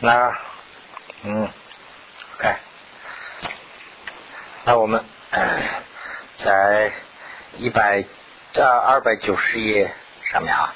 [0.00, 0.36] 那
[1.22, 1.48] 嗯
[2.34, 2.54] ，OK，
[4.64, 5.04] 那我们
[6.36, 6.92] 在
[7.56, 8.04] 一百
[8.52, 9.94] 在二百九十页
[10.24, 10.74] 上面啊。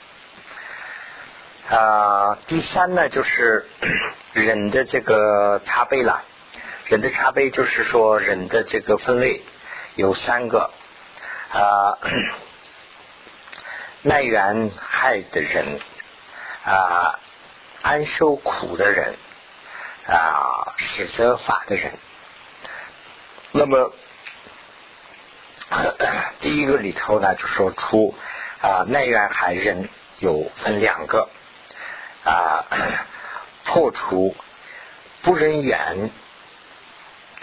[1.69, 3.69] 啊，第三呢，就是
[4.33, 6.23] 人的这个茶杯了。
[6.87, 9.43] 人的茶杯就是说，人的这个分类
[9.97, 10.71] 有三个
[11.53, 11.99] 啊，
[14.01, 15.79] 耐缘害的人
[16.65, 17.19] 啊，
[17.89, 19.17] 安受苦的人
[20.07, 21.93] 啊，使责法的人。
[23.51, 23.95] 那么
[26.39, 28.15] 第一个里头呢，就说出
[28.61, 29.89] 啊，内缘害人
[30.19, 31.31] 有分两个。
[32.25, 32.67] 啊，
[33.65, 34.37] 破除
[35.23, 36.11] 不人缘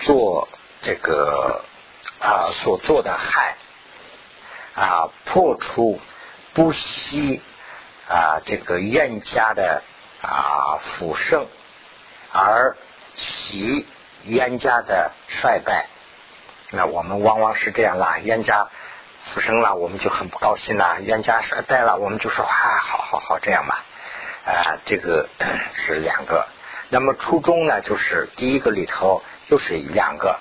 [0.04, 0.48] 做
[0.84, 1.66] 这个
[2.20, 3.58] 啊所做的害
[4.76, 6.00] 啊，破除
[6.54, 7.42] 不惜
[8.08, 9.82] 啊这个冤家的
[10.26, 11.48] 啊腐胜，
[12.32, 12.76] 而
[13.16, 13.86] 喜
[14.24, 15.88] 冤家的衰败。
[16.72, 18.68] 那我们往往是这样啦，冤家
[19.24, 23.86] 复生了，我们就很不高兴啦；冤家衰败了，我们就说啊，好好好，这样吧。
[24.46, 25.30] 啊，这个
[25.74, 26.48] 是两个。
[26.90, 30.40] 那么初中呢，就是第一个里头就是两个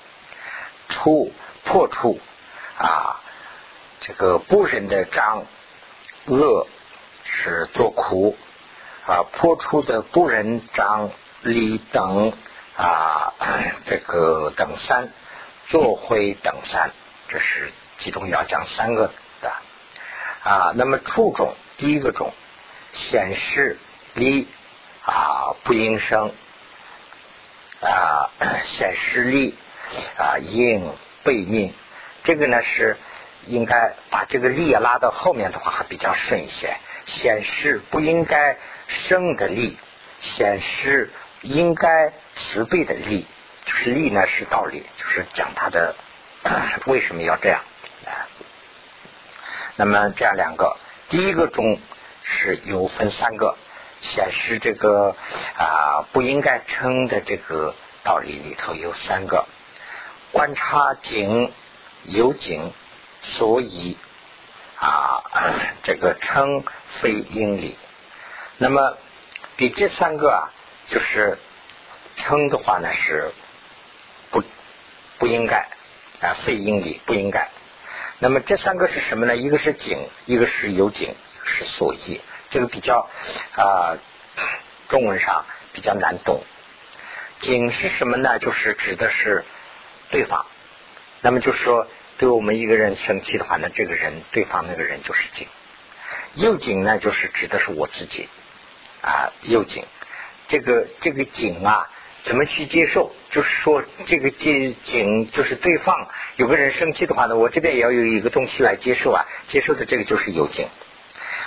[0.89, 1.31] 出
[1.63, 2.19] 破处
[2.77, 3.19] 啊，
[3.99, 5.45] 这个不仁的张
[6.25, 6.67] 恶
[7.23, 8.37] 是做苦
[9.05, 11.11] 啊，破处的不仁张
[11.41, 12.33] 理等
[12.77, 13.33] 啊，
[13.85, 15.09] 这个等三
[15.67, 16.91] 做灰等三，
[17.27, 19.11] 这是其中要讲三个
[19.41, 19.53] 的
[20.43, 20.73] 啊。
[20.75, 22.33] 那么初中第一个种
[22.93, 23.77] 显示。
[24.15, 24.47] 力
[25.03, 26.31] 啊不应生
[27.81, 28.31] 啊
[28.63, 29.53] 显示力
[30.17, 30.89] 啊应
[31.21, 31.73] 背命，
[32.23, 32.95] 这个呢是
[33.45, 36.77] 应该把这个力拉到后面的话还比较顺一些。
[37.07, 38.57] 显示不应该
[38.87, 39.77] 生的力，
[40.19, 43.25] 显示应该慈悲的力，
[43.65, 45.95] 就是力呢是道理，就是讲他的
[46.85, 47.61] 为什么要这样
[48.05, 48.27] 啊。
[49.75, 50.77] 那么这样两个，
[51.09, 51.79] 第一个中
[52.23, 53.57] 是有分三个。
[54.01, 55.15] 显示这个
[55.57, 59.47] 啊不应该称的这个道理里头有三个，
[60.31, 61.51] 观察景
[62.03, 62.71] 有景，
[63.21, 63.97] 所以
[64.77, 65.23] 啊
[65.81, 66.63] 这个称
[66.99, 67.79] 非应理。
[68.57, 68.97] 那么
[69.57, 70.51] 比这三个啊，
[70.87, 71.37] 就是
[72.15, 73.31] 称的话呢是
[74.31, 74.43] 不
[75.17, 75.67] 不应该
[76.21, 77.49] 啊非应理不应该。
[78.19, 79.35] 那么这三个是什么呢？
[79.35, 81.13] 一个是景，一个是有景，
[81.45, 82.21] 是所依。
[82.49, 83.09] 这个比较
[83.57, 83.97] 啊，
[84.87, 86.41] 中文上比较难懂。
[87.41, 88.39] 景是什么呢？
[88.39, 89.43] 就是指的是
[90.11, 90.45] 对方。
[91.19, 95.47] 那么就是说，对我们一个人生气的话，那这个人对方那个人就是景。
[96.35, 98.29] 右景呢，就是指的是我自己
[99.05, 99.31] 啊。
[99.43, 99.85] 右景，
[100.47, 101.87] 这个这个景啊，
[102.23, 103.11] 怎么去接受？
[103.29, 109.25] 就是说，这个景景就是对方有个人生气的话呢，我这边也要有一个东西来接受啊。
[109.47, 110.67] 接受的这个就是右景。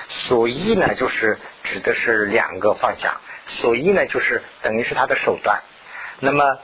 [0.08, 3.20] 所依呢，就是指的是两个方向。
[3.46, 5.62] 所依呢，就是等于是他的手段。
[6.20, 6.58] 那么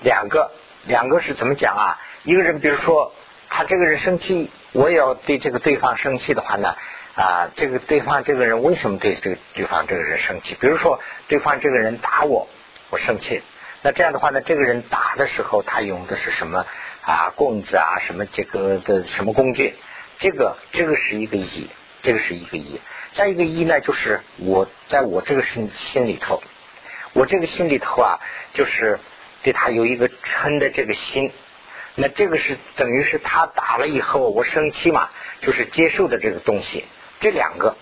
[0.00, 0.52] 两个，
[0.86, 1.98] 两个是怎么讲啊？
[2.24, 3.12] 一个人，比如说
[3.48, 6.76] 他这个人生气，我也要对这个对方生气的话呢，
[7.18, 10.56] 啊，这个对方这个人为什么对这个对方这个人生气？
[10.60, 12.48] 比如说对方这个人打我，
[12.90, 13.42] 我生气。
[13.82, 16.64] 那这样的话呢，这个人打的时候，他用的是什么
[17.02, 17.32] 啊？
[17.34, 19.74] 棍子啊，什么这个的什么工具？
[20.18, 21.68] 这个，这个是一个一。
[22.00, 22.80] 这个是一个一，
[23.12, 26.40] 再一个一呢，就是我在我这个心心里头，
[27.12, 28.20] 我这个心里头啊，
[28.52, 29.00] 就是
[29.42, 31.32] 对他有一个嗔的这个心，
[31.96, 36.84] 那这个是等于是他打了以后，我生气嘛，就是接受的这个东西，
[37.20, 37.76] 这两个，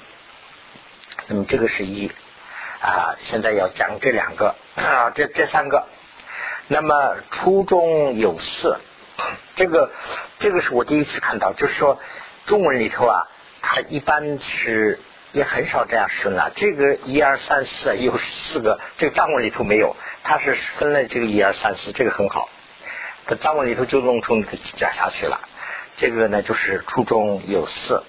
[1.26, 2.10] 那么这个是一
[2.80, 5.86] 啊，现在要讲这两个啊，这这三个，
[6.68, 8.78] 那么初中有四，
[9.54, 9.90] 这个
[10.38, 12.00] 这个是我第一次看到，就是说
[12.46, 13.28] 中文里头啊。
[13.68, 15.00] 它一般是
[15.32, 16.52] 也很少这样分了。
[16.54, 22.48] 这个一二三四有四个，这个章文里头没有，它是分了这个一二三四，这个很好。
[23.26, 24.40] 这章文里头就弄出
[24.76, 25.40] 讲下去了。
[25.96, 28.04] 这个呢就是初中有四。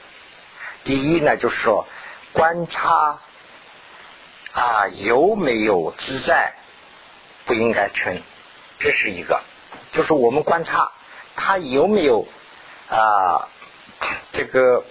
[0.87, 1.85] 第一呢就是说
[2.31, 3.19] 观察
[4.53, 6.53] 啊有没有自在，
[7.45, 8.21] 不应该称，
[8.79, 9.41] 这是一个。
[9.91, 10.91] 就是我们观察
[11.35, 12.25] 他有没有
[12.89, 13.49] 啊
[14.31, 14.85] 这个。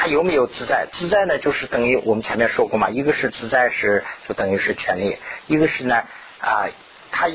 [0.00, 0.86] 他有没有自在？
[0.92, 6.04] 自在呢，就是等于我们前面说过嘛，一个是自在是就等于是权利，一个是呢
[6.38, 6.68] 啊，
[7.10, 7.28] 他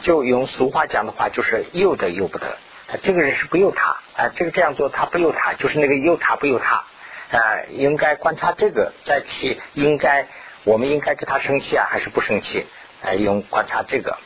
[0.00, 2.58] 就用俗话讲的话，就是又得又不得。
[3.02, 6.84] 这个人是不由他啊，这个这样做他不由他，就是那个由他不由他
[7.30, 10.28] 啊，应该观察这个，再去应该
[10.64, 12.66] 我们应该跟他生气啊，还是不生气？
[13.02, 14.18] 哎，用观察这个。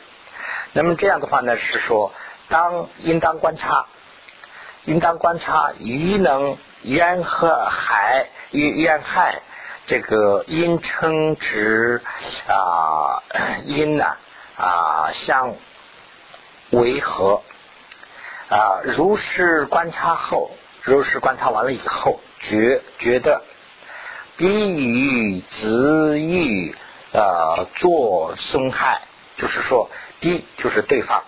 [0.73, 2.13] 那么这样的话呢，是说
[2.47, 3.87] 当应当观察，
[4.85, 9.41] 应当观察鱼能渊和害，与冤害
[9.87, 12.01] 这个因称值
[12.47, 13.23] 啊
[13.65, 14.05] 因呢
[14.55, 15.55] 啊相
[16.69, 17.41] 为何
[18.49, 18.81] 啊？
[18.83, 20.51] 如是观察后，
[20.81, 23.41] 如是观察完了以后，觉觉得。
[24.37, 26.73] 比喻子欲
[27.11, 29.01] 呃做损害，
[29.35, 29.89] 就是说，
[30.21, 31.25] 比就是对方，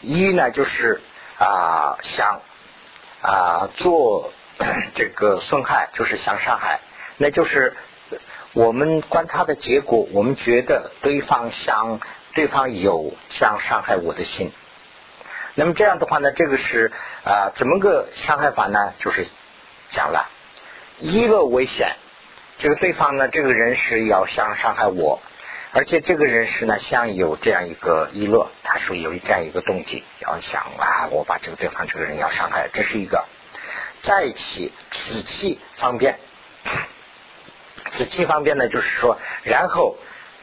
[0.00, 1.00] 一呢就是
[1.36, 2.42] 啊想
[3.22, 4.32] 啊做
[4.94, 6.78] 这个损害，就是想伤害，
[7.16, 7.74] 那就是
[8.52, 11.98] 我们观察的结果，我们觉得对方想
[12.36, 14.52] 对方有想伤害我的心，
[15.54, 16.92] 那么这样的话呢，这个是
[17.24, 18.94] 啊怎么个伤害法呢？
[18.98, 19.26] 就是
[19.90, 20.30] 讲了
[20.98, 21.96] 一个危险。
[22.56, 25.20] 这个对方呢，这个人是要想伤害我，
[25.72, 33.24] 而且这个人是呢，想有这样一个意乐，他是有这样一个动机，要想啊，我把这个对方这个人要伤害，这是一个
[34.02, 36.20] 在起死气方便，
[37.90, 39.96] 死气方便呢，就是说，然后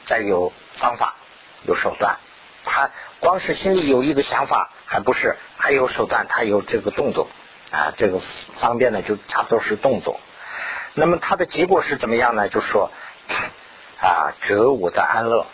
[0.05, 1.15] 再有方法，
[1.63, 2.17] 有手段，
[2.63, 7.27] 他光是心里有一个想法还不是，还有手段，他有这个动作
[7.71, 8.19] 啊，这个
[8.55, 10.19] 方便呢，就差不多是动作。
[10.93, 12.49] 那么他的结果是怎么样呢？
[12.49, 12.91] 就是说
[14.01, 15.45] 啊，折我的安乐，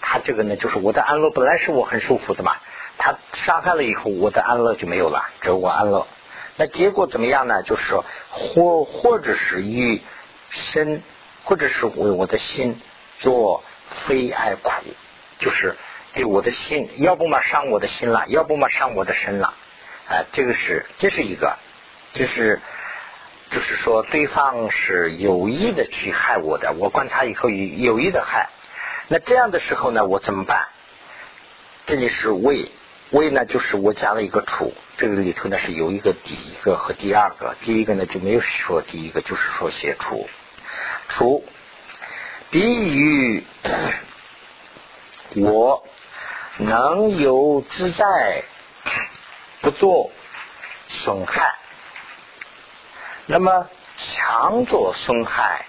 [0.00, 2.56] 他这个呢，就是我的安乐本来是我很舒服的嘛，
[2.96, 6.06] 他伤害了以后，我的安乐就没有了，折我安乐。
[6.56, 7.62] 那结果怎么样呢？
[7.62, 10.02] 就是说，或或者是与
[10.50, 11.02] 身，
[11.44, 12.80] 或者是为我的心
[13.20, 13.62] 做
[14.06, 14.70] 非爱苦，
[15.38, 15.76] 就是
[16.18, 19.54] 对我的心，要不嘛伤我的心了，要不嘛伤我的身了，
[20.08, 21.56] 啊，这个是这是一个，
[22.12, 22.60] 这是。
[23.50, 28.50] 就是说，对方是有意的去害我的，我观察以后有有意的害，
[29.08, 30.68] 那这样的时候呢，我怎么办？
[31.86, 32.70] 这里是为
[33.10, 40.28] 为呢，就是我加了一个处，这个里头呢是有一个第一个和第二个，第一个呢就没有说第一个，就是说写处
[41.08, 41.42] 处，
[42.50, 43.44] 比喻
[45.36, 45.86] 我
[46.58, 48.42] 能有自在，
[49.60, 50.10] 不做
[50.88, 51.54] 损害。
[53.26, 55.66] 那么强作损害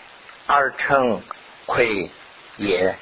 [0.48, 1.22] 而成
[1.68, 2.10] 亏
[2.58, 2.96] 也，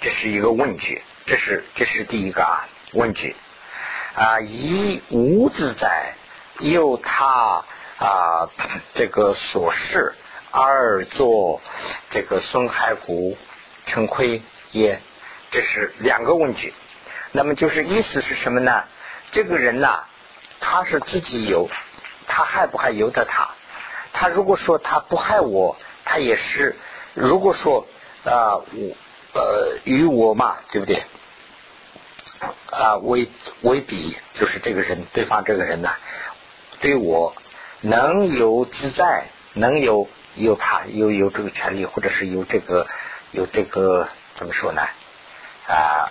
[0.00, 3.34] 这是一个问句，这是这是第一个啊问句
[4.14, 6.14] 啊，以无自在
[6.58, 7.64] 由他
[7.98, 8.50] 啊
[8.94, 10.14] 这个所示
[10.50, 11.62] 而作
[12.10, 13.38] 这个损害故
[13.86, 14.42] 成亏
[14.72, 15.00] 也，
[15.50, 16.74] 这是两个问句。
[17.32, 18.84] 那么就是意思是什么呢？
[19.32, 20.04] 这个人呐，
[20.60, 21.68] 他是自己有，
[22.26, 23.50] 他害不害由得他？
[24.12, 26.74] 他如果说他不害我，他也是；
[27.14, 27.86] 如果说
[28.24, 28.96] 啊，我
[29.32, 31.04] 呃与我嘛，对不对？
[32.70, 33.28] 啊，为
[33.62, 35.90] 为比，就是这个人，对方这个人呢，
[36.80, 37.34] 对我
[37.80, 42.88] 能有自在，能有有他有有这个权利，或者是有这个
[43.30, 44.82] 有这个怎么说呢？
[45.68, 46.10] 啊，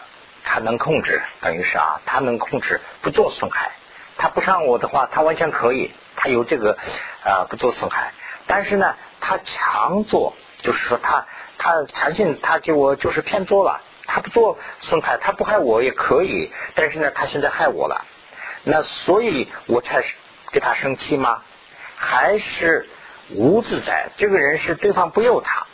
[0.52, 3.74] 他能控制，等于是啊，他能控制不做损害。
[4.18, 5.94] 他不伤我的话，他完全可以。
[6.16, 6.76] 他有这个
[7.24, 8.14] 啊，不做损害，
[8.48, 11.28] 但是呢，他强做，就是说他
[11.60, 18.04] 他强行他给我就是偏做了，他不做损害，他不害我也可以，但是呢，他现在害我了，
[18.64, 20.04] 那所以我才
[20.52, 21.44] 给他生气吗？
[21.96, 22.90] 还是
[23.30, 24.10] 无自在？
[24.18, 25.68] 这个人是对方不由他，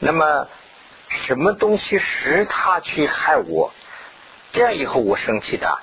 [0.00, 0.48] 那么
[1.08, 3.72] 什么东西使他去害我？
[4.56, 5.78] 这样以后我生气的。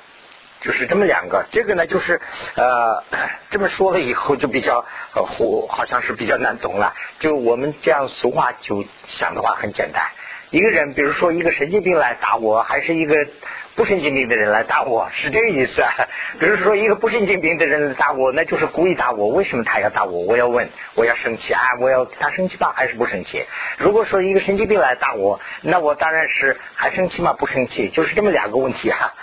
[0.61, 2.19] 就是这么两个，这个呢，就是
[2.55, 3.03] 呃，
[3.51, 5.23] 这么说了以后就比较呃，
[5.69, 6.93] 好像是比较难懂了。
[7.19, 10.03] 就我们这样俗话就想的话很简单，
[10.49, 13.27] 一个人，比如说一个神经病来打我，还是一个。
[13.75, 15.91] 不神经病的人来打我是这个意思啊，
[16.39, 19.29] 比如说一个不神经病的人打我，那就是故意打我。
[19.29, 20.25] 为什么他要打我？
[20.25, 23.45] 我要问，我要生气啊，我要他生气吧，还是不生气？
[23.79, 27.33] 如果说一个神经病来打我，那我当然是还生气吗？
[27.33, 29.15] 不生气，就是这么两个问题哈。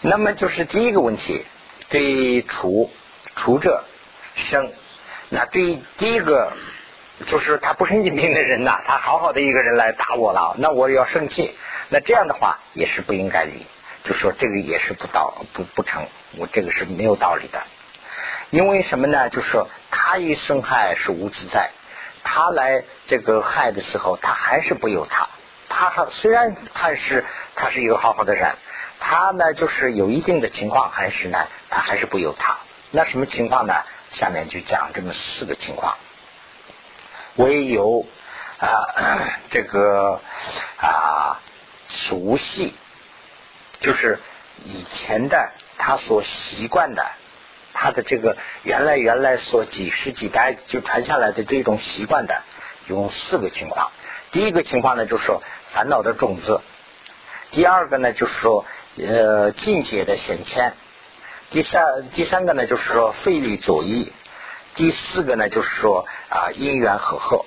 [0.00, 1.44] 那么就是第一个问题，
[1.88, 2.92] 对除
[3.34, 3.82] 除者
[4.36, 4.70] 生，
[5.28, 6.52] 那对第一个
[7.26, 11.56] 就是他不神经病的人呐，他好好的一个人来打我了，那我要生气，
[11.88, 13.50] 那这样的话也是不应该的。
[14.04, 17.62] 就说这个也是不道不不成，我这个是没有道理的。
[18.50, 19.28] 因为什么呢？
[19.28, 21.70] 就说他一生害是无自在，
[22.24, 25.28] 他来这个害的时候，他还是不由他。
[25.68, 27.24] 他还虽然他是
[27.54, 28.56] 他是一个好好的人，
[29.00, 32.56] 他呢就是有一定的情况，还是呢他还是不由他。
[32.90, 33.74] 那什么情况呢？
[34.10, 35.98] 下面就讲这么四个情况。
[37.34, 38.06] 唯有
[38.58, 40.22] 啊这个
[40.78, 41.38] 啊
[41.86, 42.74] 熟悉，
[43.80, 44.18] 就是
[44.64, 47.06] 以前的他所习惯的，
[47.72, 52.42] 他的这个原来原来所几十几代就传下来的这种习惯的，
[52.86, 53.90] 有四个情况。
[54.32, 56.60] 第一个情况呢，就是说烦恼的种子；
[57.50, 58.64] 第二个呢，就是说
[58.96, 60.72] 呃境界的显迁；
[61.50, 64.12] 第三第三个呢，就是说费力左翼；
[64.74, 67.46] 第四个呢，就是说啊因缘和合。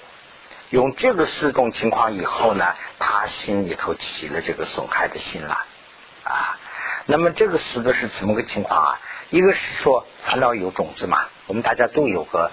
[0.69, 5.65] 用这个四种情况以后呢，他心里头起了这个损害的心了
[6.23, 6.57] 啊。
[7.05, 8.99] 那么这个死的是怎么个情况啊？
[9.29, 12.51] 一个是说烦恼有种子嘛，我们大家都有个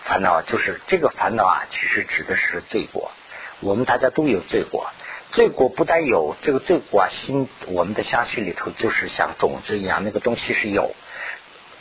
[0.00, 3.12] 烦恼，就是这个烦恼啊，其实指的是罪过。
[3.60, 4.90] 我们大家都有罪过，
[5.30, 10.94] 罪过不但有这个罪过啊，心我们的相续里头就是像种子一样，那个东西是有。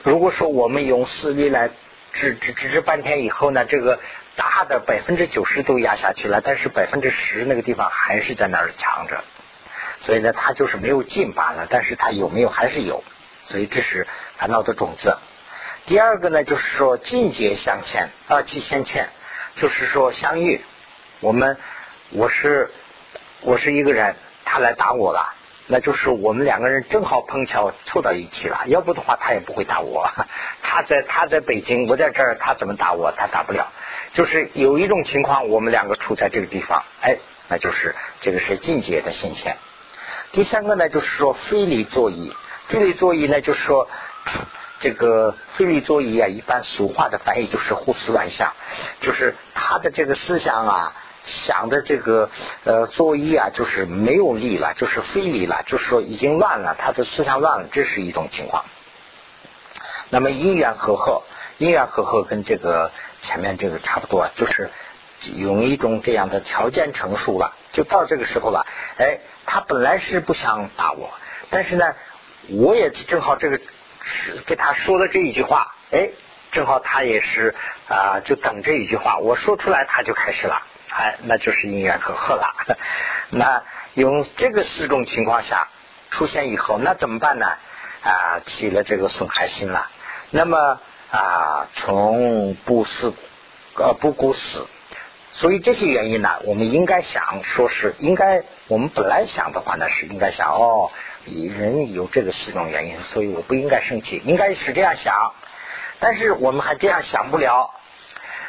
[0.03, 1.71] 如果说我们用四力来
[2.13, 3.99] 治治治治半天以后呢，这个
[4.35, 9.23] 大的百分之九十都压下去了，但是百分之十那个地方还是在那儿藏着，
[10.03, 13.03] 所以呢，它就是没有进罢了，但是它有没有还是有，
[13.47, 14.05] 所以这是
[14.35, 15.17] 烦恼的种子。
[15.85, 19.09] 第二个呢，就是说境界相欠啊，即相欠，
[19.55, 20.61] 就是说相遇。
[21.21, 21.57] 我们
[22.09, 22.69] 我是
[23.41, 25.33] 我是一个人，他来打我了，
[25.67, 30.09] 那就是我们两个人正好碰巧凑到一起了，要不的话他也不会打我。
[30.61, 33.13] 他在他在北京，我在这儿，他怎么打我？
[33.15, 33.71] 他打不了。
[34.11, 37.17] 就是有一种情况，我们两个处在这个地方，哎，
[37.47, 39.57] 那就是这个是境界的显现。
[40.33, 42.33] 第三个呢，就是说非礼作揖，
[42.65, 43.87] 非礼作揖呢，就是说
[44.79, 48.53] 这个非礼作揖啊，一般俗话的翻译就是胡思乱想，
[48.99, 50.93] 就是他的这个思想啊。
[51.25, 52.29] 想的这个
[52.65, 58.65] 呃作揖啊，就是没有力了，就是非礼了，就是说已经乱了，他的思想乱了，这是一种情况。
[60.09, 61.23] 那么因缘和合，
[61.59, 64.69] 因缘和合跟这个前面这个差不多，就是
[65.35, 68.65] 有一种这样的条件成熟了，就到这个时候了。
[68.97, 71.11] 哎，他本来是不想打我，
[71.49, 71.95] 但是呢，
[72.49, 73.59] 我也正好这个
[74.45, 76.09] 给他说了这一句话，哎，
[76.51, 77.55] 正好他也是
[77.87, 80.61] 啊，就等这一句话，我说出来他就开始了。
[80.89, 82.77] 哎，那就是因缘和合了。
[83.31, 83.63] 那
[83.95, 85.69] 用这个四种情况下
[86.11, 87.47] 出现以后，那怎么办呢？
[88.03, 89.89] 啊，起了这个损害心了。
[90.29, 93.13] 那么啊，从不死
[93.75, 94.67] 呃不顾死，
[95.33, 100.91] 所以这些原因呢，我们应该想说是应该，我们本来想的话呢，是应该想哦，
[101.25, 105.33] 人有这个四种原因，所以我不应该生气，应该是这样想。
[105.99, 107.71] 但是我们还这样想不了。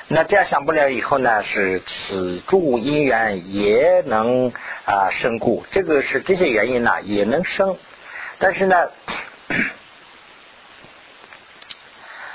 [0.07, 1.43] 那这样想不了以后呢？
[1.43, 4.53] 是此诸因缘也能
[4.85, 7.79] 啊生故，这个是这些原因呢也能生，
[8.38, 8.91] 但是呢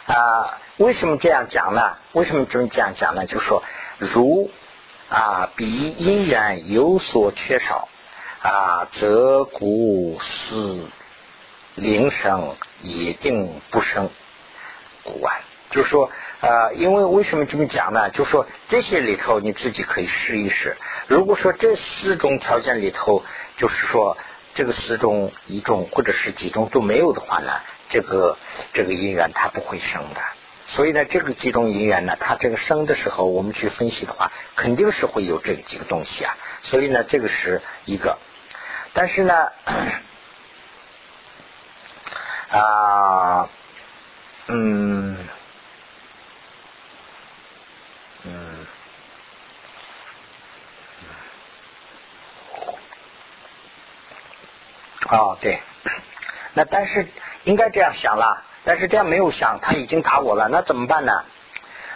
[0.07, 1.97] 啊为什么这样讲呢？
[2.13, 3.27] 为什么这么这样讲呢？
[3.27, 3.61] 就说
[3.99, 4.49] 如
[5.09, 7.87] 啊比因缘有所缺少
[8.41, 10.89] 啊，则故思
[11.75, 14.09] 灵生也定不生
[15.03, 15.35] 故完。
[15.69, 16.09] 就是说，
[16.41, 18.09] 呃，因为为什么这么讲呢？
[18.09, 20.77] 就是说这些里头你自己可以试一试。
[21.07, 23.23] 如果说这四种条件里头，
[23.55, 24.17] 就是说
[24.55, 27.51] 这个四种一种或者是几种都没有的话呢，
[27.89, 28.37] 这个
[28.73, 30.21] 这个因缘它不会生的。
[30.69, 36.37] 所以呢，这个几种因缘呢，它这个生的时候，我们去分析的话，肯定是会有这个几个东西啊。
[36.63, 38.17] 所以呢，这个是一个。
[38.93, 39.51] 但是呢，
[42.49, 43.49] 啊，
[44.47, 45.17] 嗯。
[48.21, 48.65] 嗯，
[55.09, 55.61] 哦，对，
[56.53, 57.07] 那但是
[57.43, 61.23] 应该这样想了，但是这样没有想，他已经打我了，那怎么办呢？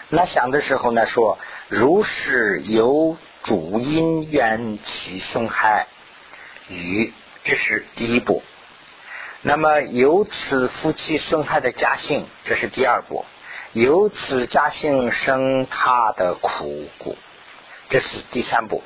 [0.10, 5.88] 那想的时候呢，说如是由主因缘起损害
[6.68, 7.12] 与，
[7.44, 8.44] 这是第一步。
[9.42, 13.26] 那么由此夫妻损害的家性，这是第二步。
[13.74, 17.16] 由此家性生他的苦果，
[17.90, 18.84] 这是第三步，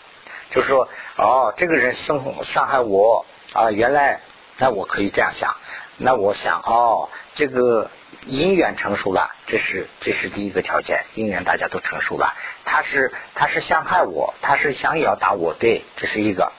[0.50, 4.22] 就是说，哦，这个人生伤害我啊，原来
[4.58, 5.56] 那我可以这样想，
[5.98, 7.90] 那我想，哦，这个
[8.26, 12.34] 因缘成熟了，这是这是第一个条件，因缘大家都成熟了，
[12.66, 16.52] 他是他是想害我，他是想要打我，对，这是一个。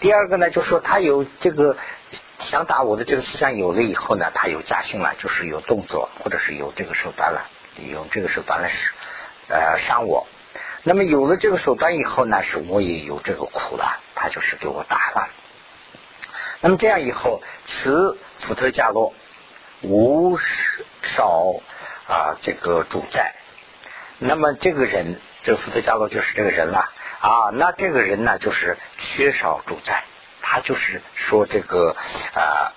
[0.00, 1.76] 第二个呢，就说他有这个
[2.38, 7.48] 想打我的这个思想有了以后呢，他有家性了，就是有动作或者是有这个手段了。
[7.88, 8.70] 用这个手段来
[9.48, 10.26] 呃伤我，
[10.82, 15.28] 那么有了这个手段以后呢，是我也有这个苦了，他就是给我打了。
[16.60, 19.14] 那么这样以后，此福特加落
[19.82, 20.38] 无
[21.02, 21.60] 少
[22.06, 23.34] 啊这个主债。
[24.18, 26.90] 那么这个人，这个福特加洛就是这个人了。
[27.20, 30.04] 啊，那这个人呢，就是缺少主宰，
[30.42, 31.96] 他就是说这个
[32.34, 32.72] 啊，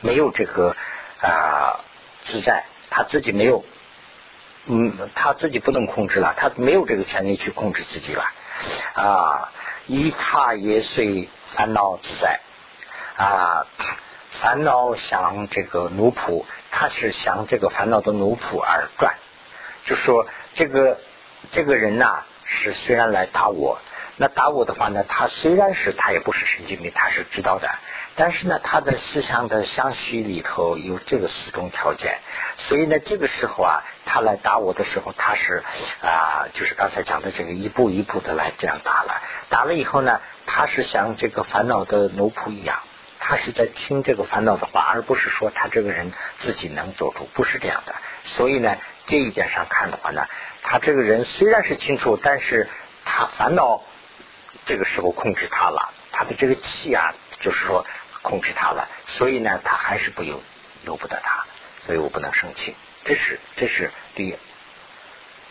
[0.00, 0.76] 没有这个
[1.20, 1.80] 啊
[2.24, 3.64] 自在，他自己没有，
[4.66, 8.24] 嗯，他自己不能控制了，他没有这个权利去控制自己了。
[8.94, 9.52] 啊，
[9.86, 12.40] 一他也随烦恼自在
[13.16, 13.66] 啊，
[14.30, 19.14] 烦恼像这个奴仆，他是像这个烦恼的奴仆而转，
[19.84, 20.98] 就说这个
[21.52, 22.24] 这个人呐。
[22.48, 23.80] 是虽然来打我，
[24.14, 27.68] 那打我的话呢，他虽然是他也不是神经病，他是知道的，
[28.16, 32.18] 但是呢，他的思想的相续里头有这个四种条件，
[32.56, 35.62] 所以呢，这个时候啊，他来打我的时候，他是
[36.02, 42.80] 啊，就是刚才讲的这个一步一步的来这样打了，打了以后呢，他是像这个烦恼的奴仆一样，
[43.18, 47.94] 他是在听这个烦恼的话，而不是说他这个人自己能做主，不是这样的，
[48.24, 50.26] 所以呢，这一点上看的话呢。
[50.68, 52.68] 他这个人虽然是清楚，但是
[53.04, 53.84] 他烦恼
[54.64, 57.86] 这个时候控制他了，他的这个气啊，就是说
[58.26, 60.42] 控制他了，所以呢，他还是不由
[60.84, 61.46] 由不得他，
[61.86, 62.74] 所以我不能生气。
[63.04, 64.36] 这是这是对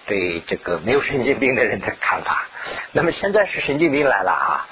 [0.06, 2.48] 对这个没有神经病的人的看法。
[2.92, 4.68] 那么现在是神经病来了啊，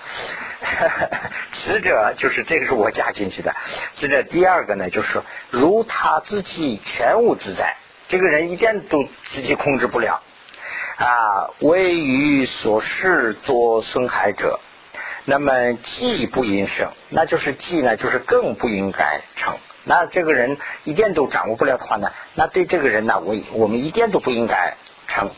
[1.53, 3.55] 死者就是这个是我加进去的。
[3.95, 7.77] 死者第二个呢，就是说如他自己全无自在，
[8.10, 10.22] 这个人一点都自己控制不了。
[10.98, 14.60] 啊，为于所事作损害者，
[15.25, 19.58] 那么既不应生，那就是既呢，就是更不应该成。
[19.86, 24.75] 那这个人一点都掌握不了的话呢，那对这个人呢，我我们一点都不应该
[25.08, 25.32] 成。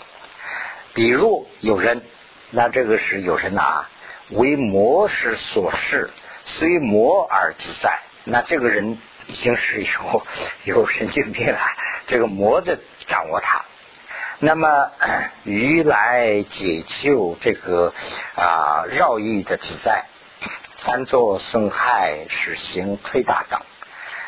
[0.93, 2.03] 比如有人，
[2.51, 3.89] 那这个是有人啊，
[4.29, 6.09] 为魔是所事，
[6.45, 10.23] 虽魔而自在，那这个人已经是有
[10.63, 11.59] 有神经病了，
[12.07, 12.77] 这个魔在
[13.07, 13.65] 掌握他。
[14.39, 14.91] 那么，
[15.43, 17.93] 于来解救这个
[18.35, 20.05] 啊绕意的自在，
[20.75, 23.61] 三座损害使行推大等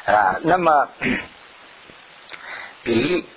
[0.06, 0.40] 啊。
[0.44, 0.88] 那么，
[2.84, 3.28] 彼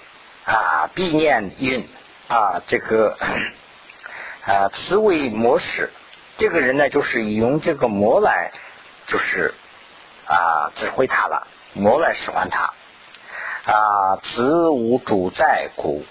[0.45, 1.89] 啊必念运
[2.29, 3.17] 啊这个
[4.47, 5.91] 啊慈为模式，
[6.39, 8.53] 这个人呢就是用这个魔来
[9.09, 9.55] 就是
[10.25, 12.73] 啊指挥他了，魔来使唤他
[13.65, 16.05] 啊子无主宰故。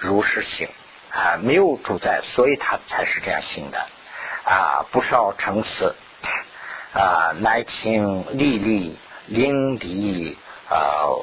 [0.00, 0.66] 如是行
[1.10, 3.78] 啊，没有主宰，所以他才是这样行的
[4.44, 4.86] 啊。
[4.90, 5.94] 不少成词
[6.94, 10.38] 啊，乃请历历令敌
[10.70, 11.20] 啊，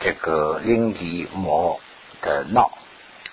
[0.00, 1.78] 这个令敌魔
[2.22, 2.78] 的闹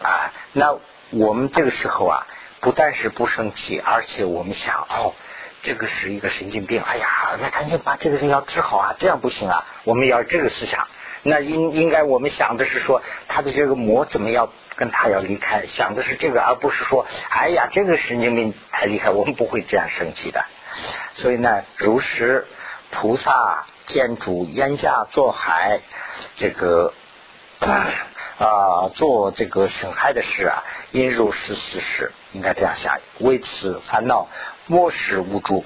[0.01, 0.33] 啊。
[0.51, 0.77] 那
[1.11, 2.27] 我们这个时候啊，
[2.59, 5.13] 不但是不生气，而且我们想哦，
[5.61, 10.89] 这个是一个神经病，哎呀，那赶紧把这个人要治好啊，这样不行啊，我们要这个思想。
[11.23, 14.49] 那应应该我们想的是说，他的这个魔怎么要？
[14.75, 20.43] 跟他要离开，想的是这个，而不是说，哎呀，这个神经病太厉害，我们不会这样生气的。
[21.13, 22.47] 所以呢，如实
[22.89, 25.81] 菩萨见主冤家做害，
[26.36, 26.91] 这个
[28.39, 32.97] 啊做这个损害的事啊，应如是事实，应该这样想。
[33.19, 34.27] 为此烦恼
[34.65, 35.63] 莫使无助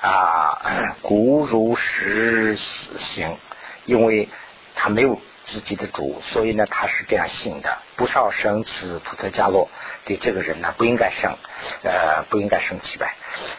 [0.00, 0.60] 啊，
[1.02, 3.38] 故如是行，
[3.84, 4.28] 因为
[4.74, 5.20] 他没有。
[5.46, 7.76] 自己的主，所以呢，他是这样信的。
[7.96, 9.68] 不少生此普特伽罗，
[10.06, 11.36] 对这个人呢，不应该生，
[11.82, 13.14] 呃，不应该生气呗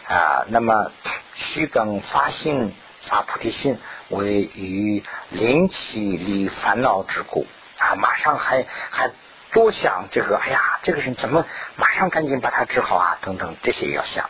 [0.08, 0.44] 啊。
[0.48, 0.90] 那么
[1.36, 7.46] 虚更发心发菩提心，为与灵起离烦恼之故
[7.78, 9.12] 啊，马上还还
[9.52, 13.18] 多想这个，哎呀，这个人怎么马上赶紧把他治好啊？
[13.22, 14.28] 等等，这些要想。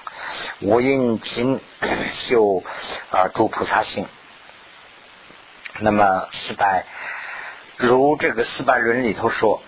[0.61, 1.59] 我因勤
[2.13, 2.63] 修
[3.11, 4.07] 啊，诸菩萨行，
[5.81, 6.85] 那么失败。
[7.77, 9.63] 如这个四百论里头说，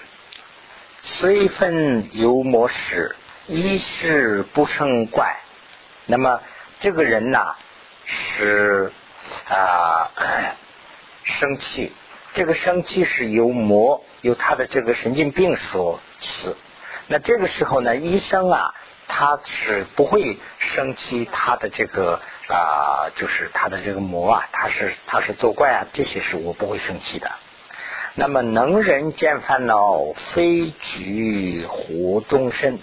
[1.02, 3.14] 虽分有魔使，
[3.46, 5.36] 一事不成怪。
[6.06, 6.40] 那么
[6.80, 7.54] 这个人呐，
[8.04, 8.92] 是
[9.48, 10.10] 啊
[11.24, 11.92] 生气，
[12.32, 16.56] 这个生气是由魔，由他的这个神经病所赐。
[17.08, 18.74] 那这个时候呢，医生啊，
[19.08, 27.30] 他是不会生气，他的这个啊，就是他的这个魔啊，他是他是作怪啊，这些是我不会生气的。
[28.14, 32.78] 那么能人见烦恼，非举活终身。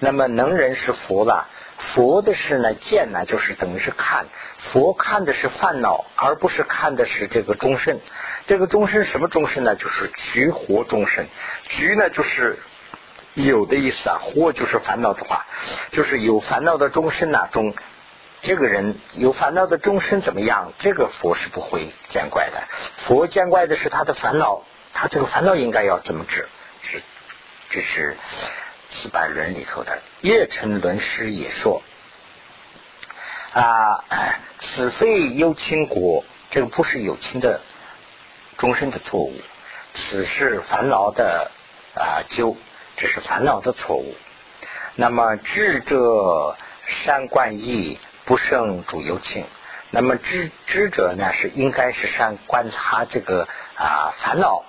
[0.00, 1.48] 那么能人是佛了，
[1.78, 4.26] 佛的是呢见呢，就是等于是看
[4.58, 8.00] 佛看的是烦恼，而不是看的是这个终身。
[8.46, 9.76] 这个终身什么终身呢？
[9.76, 11.28] 就是举活终身。
[11.68, 12.58] 举呢就是
[13.34, 15.44] 有的意思啊，活就是烦恼的话，
[15.90, 17.74] 就是有烦恼的终身呐中。
[18.40, 20.72] 这个人有烦恼的终身怎么样？
[20.78, 22.62] 这个佛是不会见怪的。
[22.96, 26.48] 佛见怪的是他的烦恼，他这个烦恼应该要怎么治？
[26.82, 27.02] 是，
[27.70, 28.16] 这是
[28.90, 31.82] 四百人里头的月成论师也说
[33.54, 34.04] 啊，
[34.60, 37.60] 此非有情国，这个不是有亲的
[38.58, 39.32] 终身的错误，
[39.94, 41.50] 此是烦恼的
[41.94, 42.56] 啊纠，
[42.96, 44.16] 这是烦恼的错误。
[44.96, 49.44] 那么智者善观义，不胜主有情。
[49.90, 54.64] 那么知知者呢，是应该是善观察这个啊烦恼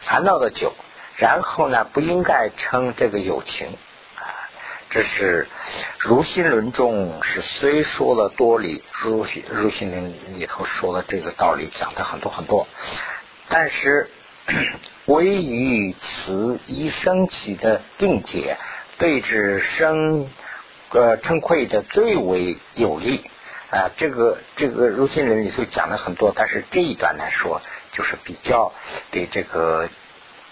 [0.00, 0.74] 烦恼的酒，
[1.16, 3.68] 然后呢不应该称这个有情
[4.16, 4.48] 啊。
[4.90, 5.48] 这是
[5.98, 12.66] 如心论中是虽说了多理，如心如心论里头说了这个道理，讲的很多很多，
[13.48, 14.10] 但是
[15.06, 18.56] 唯于此一生起的定解，
[18.98, 20.30] 对之生
[20.90, 23.24] 呃称愧的最为有利。
[23.68, 28.72] 啊，这个这个如心论里头讲了很多，但是这一段来说，就是比较
[29.10, 29.88] 对这个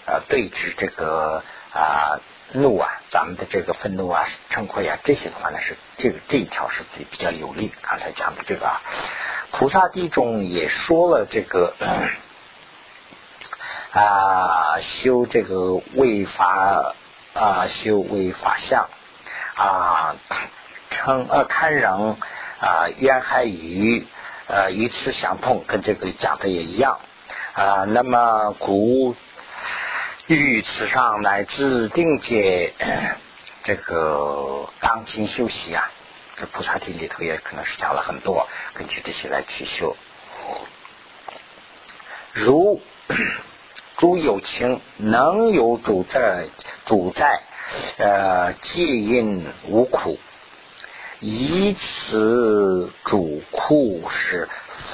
[0.05, 2.19] 呃对峙这个啊
[2.51, 7.71] 怒啊，咱们的这个愤怒啊、嗔恚啊这些的话呢，是这个这一条是最比较有利。
[7.81, 8.81] 刚才讲的这个啊，
[9.51, 11.73] 菩萨地中也说了这个
[13.99, 16.93] 啊修这个为法
[17.33, 18.89] 啊修为法相
[19.55, 20.15] 啊
[20.91, 22.17] 称呃堪忍。
[22.57, 24.07] 啊，渊海语，
[24.47, 26.99] 呃，与此相同，跟这个讲的也一样
[27.53, 27.83] 啊。
[27.83, 29.13] 那么古
[30.27, 32.73] 于此上乃至定界，
[33.63, 35.91] 这个钢琴修习啊，
[36.37, 39.97] 这菩萨经里头也可能是讲了很多，根据这些来去修。
[42.31, 42.81] 如
[43.97, 46.47] 诸有情能有主在，
[46.85, 47.41] 主在
[47.97, 50.17] 呃戒因无苦。
[51.21, 54.49] 以此主库是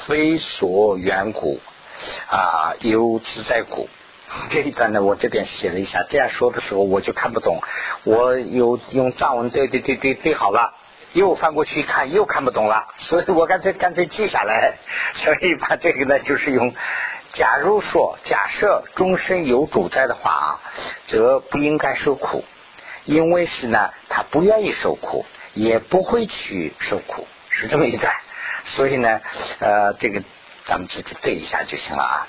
[0.06, 1.60] 非所缘故
[2.30, 3.88] 啊，有自在故。
[4.50, 6.06] 这一段呢，我这边写了一下。
[6.08, 7.60] 这样说的时候，我就看不懂。
[8.04, 10.74] 我有用藏文对对对对对好了，
[11.12, 12.86] 又翻过去一看，又看不懂了。
[12.96, 14.76] 所以我干脆干脆记下来。
[15.14, 16.72] 所以把这个呢，就是用
[17.32, 20.60] 假如说假设终身有主在的话啊，
[21.06, 22.44] 则不应该受苦，
[23.04, 25.24] 因为是呢，他不愿意受苦。
[25.54, 28.10] 也不会去受苦，是这么一段。
[28.64, 29.20] 所以呢，
[29.58, 30.22] 呃，这个
[30.64, 32.26] 咱们自己对一下就行了啊。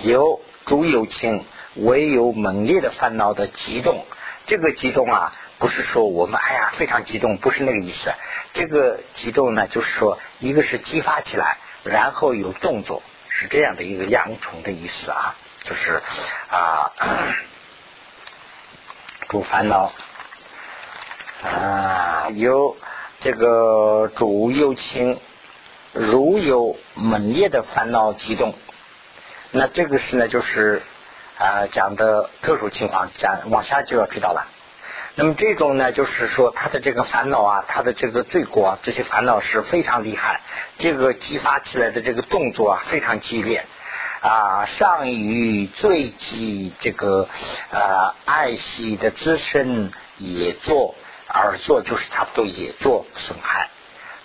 [0.00, 4.06] 有主有情，唯有猛烈的烦恼的激动。
[4.46, 8.10] 这个激动啊，不是说我们哎呀非常激动，不是那个意思。
[8.54, 13.02] 这个激动呢，就是说一个是激发起来，然后有动作，
[13.38, 16.02] 是这样的一个养重的意思啊，就是
[16.50, 16.90] 啊，
[19.28, 19.92] 主烦恼。
[21.44, 22.78] 啊，有
[23.20, 25.20] 这个主有情，
[25.92, 28.54] 如有猛烈的烦恼激动，
[29.50, 30.82] 那这个是呢，就是
[31.38, 34.48] 啊讲的特殊情况，讲往下就要知道了。
[35.16, 40.42] 那么这种呢，就是说他的这个烦恼啊，他的这个罪过，啊，这些烦恼是非常厉害，
[40.78, 43.64] 这个激发起来的这个动作啊，非常激烈
[44.20, 47.28] 啊，上与最己这个
[47.70, 50.94] 呃爱惜的自身也做。
[51.28, 53.68] 而做就是差不多也做损害，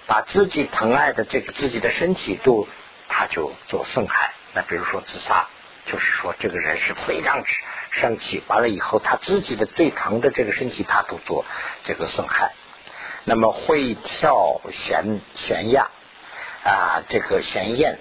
[0.05, 2.67] 把自己疼爱的这个自己的身体都，
[3.09, 4.33] 他就做损害。
[4.53, 5.47] 那比如说自杀，
[5.85, 7.43] 就是说这个人是非常
[7.91, 11.45] 生气，完了以后他自己的最疼的这个身体他都做
[11.83, 12.53] 这个损害。
[13.25, 15.89] 那么会跳悬悬崖
[16.63, 17.97] 啊，这个悬崖，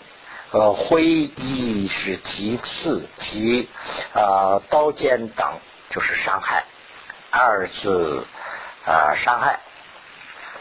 [0.52, 3.68] 呃，挥衣是击刺及
[4.14, 6.64] 呃刀剑等，就是伤害。
[7.30, 8.26] 二字。
[8.82, 9.60] 啊，伤害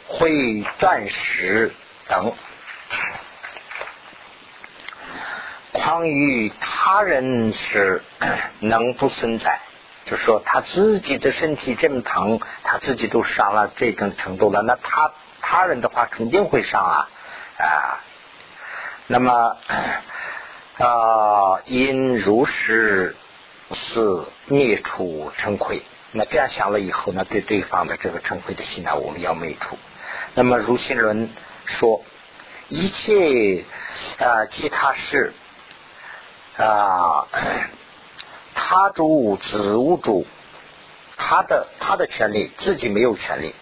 [0.05, 1.73] 会钻石
[2.09, 2.33] 等，
[5.79, 8.01] 况于他人是
[8.59, 9.59] 能不存在？
[10.05, 17.09] 就说他自己的身体这么疼，他自己都伤了这种程度了，那他他人的话肯定会伤啊
[17.57, 18.01] 啊。
[19.07, 19.57] 那么
[20.77, 23.15] 啊， 因如是
[23.71, 25.83] 是灭除成愧。
[26.11, 29.77] 那这样想了以后呢，对对方的这个成慧的心呢，我们要灭除。
[30.33, 31.29] 那么如心论
[31.65, 32.03] 说，
[32.67, 33.63] 一切
[34.17, 35.33] 啊其他事
[36.59, 37.27] 啊，
[38.53, 40.27] 他主子无主，
[41.17, 43.55] 他的他的权利自己没有权利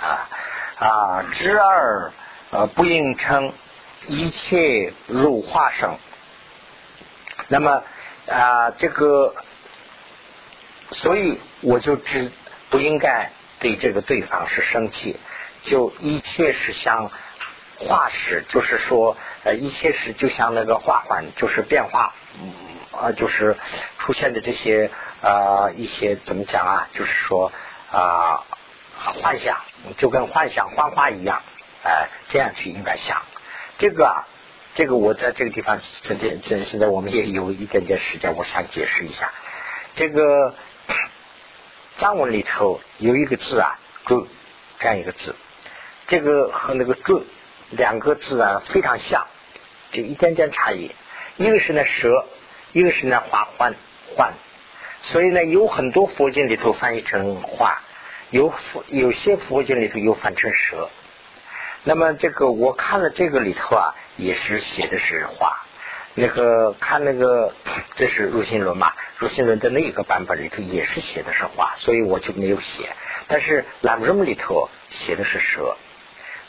[0.00, 0.28] 啊
[0.78, 2.12] 啊，知而
[2.50, 3.52] 呃不应称
[4.06, 5.98] 一切入化生。
[7.48, 7.82] 那么
[8.26, 9.34] 啊这个。
[10.92, 12.32] 所以我就只
[12.68, 15.20] 不应该对这个对方是生气，
[15.62, 17.12] 就一切是像
[17.80, 22.14] 化石，就是说呃一切是就像那个化环，就是变化，
[22.92, 23.56] 啊就是
[23.98, 24.90] 出现的这些
[25.22, 27.50] 啊一些怎么讲啊，就是说
[27.90, 28.44] 啊
[28.94, 29.56] 幻想，
[29.96, 31.42] 就跟幻想幻化一样，
[31.82, 33.22] 哎，这样去应该想。
[33.78, 34.28] 这个啊，
[34.74, 39.32] 这个我在这个地方，今天现现在我们也有一点点时间，我想解释一下。
[39.96, 40.54] 这个
[41.96, 44.26] 藏文里头有一个字啊，准
[44.78, 45.34] 这样一个字，
[46.08, 47.24] 这个和那个准
[47.70, 49.26] 两个字啊非常像，
[49.92, 50.90] 就一点点差异。
[51.36, 52.26] 一个是那蛇，
[52.72, 53.74] 一个是那花幻
[54.14, 54.32] 幻，
[55.00, 57.80] 所以呢，有很多佛经里头翻译成花，
[58.30, 58.52] 有
[58.88, 60.90] 有些佛经里头又翻成蛇。
[61.84, 65.56] 那么这个我看了这个里头啊，也是写的是花。
[66.14, 67.54] 那个看那个
[67.94, 72.90] 这是入心论嘛，入心论的那一个版本里头也是写的是花，所以我就没有写。
[73.28, 75.76] 但是朗姆里头写的是蛇，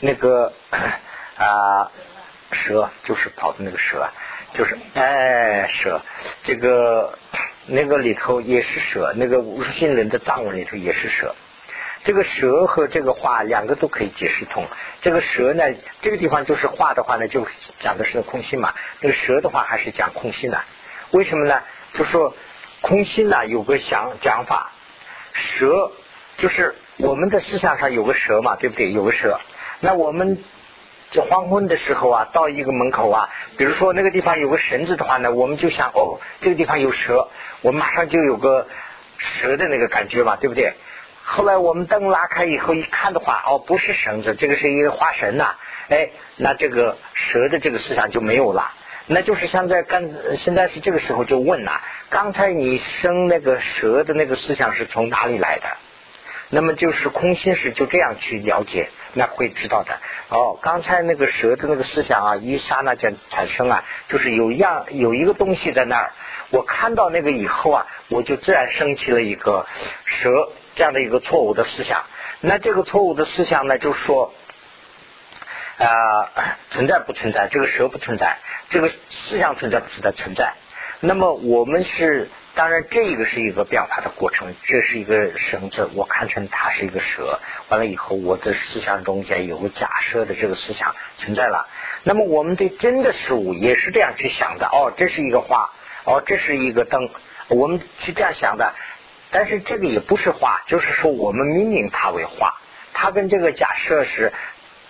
[0.00, 0.52] 那个
[1.42, 1.90] 啊
[2.52, 4.08] 蛇就是跑的那个蛇。
[4.54, 6.02] 就是哎蛇，
[6.44, 7.18] 这个
[7.64, 11.34] 那个里头也是蛇，那个无心人的藏文里头也是蛇。
[12.04, 14.66] 这个蛇和这个画两个都可以解释通。
[15.00, 15.64] 这个蛇呢，
[16.02, 17.46] 这个地方就是画的话呢，就
[17.78, 18.74] 讲的是空心嘛。
[19.00, 20.60] 那个蛇的话还是讲空心的。
[21.12, 21.62] 为什么呢？
[21.94, 22.36] 就说
[22.82, 24.72] 空心呢有个想讲法，
[25.32, 25.92] 蛇
[26.36, 28.92] 就是我们的思想上有个蛇嘛，对不对？
[28.92, 29.40] 有个蛇，
[29.80, 30.44] 那我们。
[31.12, 37.28] 这黄昏的时候啊，到一个门口啊，比如说那个地方有个绳子的话呢，我们就想哦，这个地方有蛇，
[37.60, 38.66] 我马上就有个
[39.18, 40.72] 蛇的那个感觉嘛，对不对？
[41.22, 45.54] 后来我们灯拉开以后一看的话，哦，不是绳子，这个是一个花绳呐，
[45.90, 48.72] 哎，那这个蛇的这个思想就没有了。
[49.06, 55.66] 那就是现在刚现在是这个时候就问呐，刚才你生那个蛇的那个思想是从哪里来的？
[56.54, 59.98] 那么就是空心是就这样去了解，那会知道的。
[60.28, 66.12] 哦，刚才那个蛇的那个思想啊，一刹那间产生啊，就是有样有一个东西在那儿。
[66.50, 69.64] 我看到那个以后啊，我就自然升起了一个
[70.04, 72.04] 蛇这样的一个错误的思想。
[72.40, 74.34] 那这个错误的思想呢，就说
[75.78, 77.48] 啊，存在不存在？
[77.50, 78.36] 这个蛇不存在，
[78.68, 80.12] 这个思想存在不存在？
[80.12, 80.52] 存在。
[81.00, 82.28] 那么我们是。
[82.54, 87.40] 当然，这个是一个变化的过程，这是一个绳子，我看成它是一个蛇。
[87.68, 91.66] 完了以后，我的思想中间有个假设的这个思想存在了。
[92.02, 94.66] 那么，我们对真的事物也是这样去想的。
[94.66, 95.70] 哦，这是一个花，
[96.04, 97.08] 哦，这是一个灯，
[97.48, 98.74] 我们是这样想的。
[99.30, 102.54] 但是这个也不是花，就是说我们命名它为花。
[102.92, 104.30] 它跟这个假设是，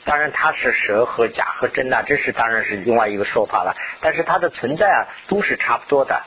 [0.05, 3.77] 当然它是蛇和假和真呐，这是当然是另外一个说法了。
[4.01, 6.25] 但是它的存在啊，都是差不多的。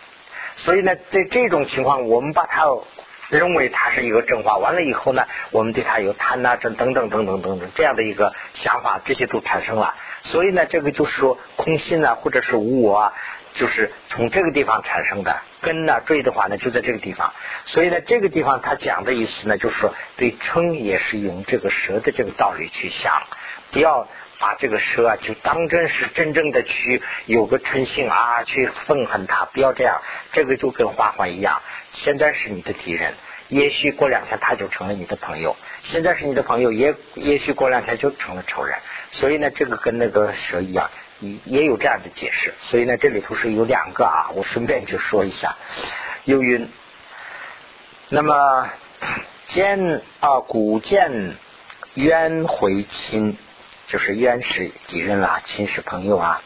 [0.58, 2.66] 所以呢，在这种情况，我们把它
[3.30, 9.96] 认为它是一个正话，完了以后呢，我们对它有贪呐、这等等等等等等这样的一个想法，这些都产生了。
[10.22, 13.14] 所以呢，这个就是说空心啊，或者是无我啊，
[13.54, 17.34] 就是从这个地方产生的根呢，坠的话呢，就在这个地方。
[17.66, 23.24] 所以呢，这个地方他讲的意思呢，就是说对称也是用这个蛇的这个道理去想，
[23.72, 24.08] 不要。
[24.40, 30.02] 把这个蛇啊，就当真是真正的去有个诚信啊，去愤恨他，不要这样。
[30.32, 33.14] 这个就跟花花一样，现在是你的敌人，
[33.48, 35.56] 也许过两天他就成了你的朋友。
[35.82, 38.78] 现在是你的朋友，也也许过两天就成了仇人。
[39.12, 42.54] 所以呢，这个跟那个蛇一样，也也有这样的解释。
[42.60, 45.56] 所以呢，这里头是有两个啊，我顺便就说一下。
[46.26, 46.70] 幽云，
[48.10, 48.70] 那么
[49.48, 51.36] 见啊，古见
[51.94, 53.38] 冤回亲。
[53.88, 56.42] 就是冤是敌人啦，亲是朋友啊。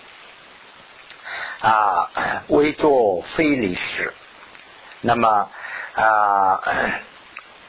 [1.62, 2.10] 啊，
[2.48, 4.14] 为作非礼事，
[5.02, 5.50] 那么
[5.94, 6.62] 啊，